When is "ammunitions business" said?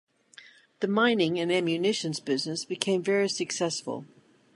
1.51-2.65